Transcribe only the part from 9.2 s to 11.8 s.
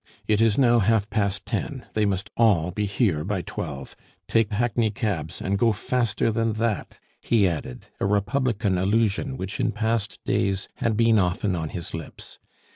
which in past days had been often on